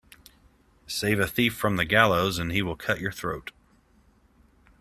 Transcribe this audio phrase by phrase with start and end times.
[0.87, 3.51] Save a thief from the gallows and he will cut your throat.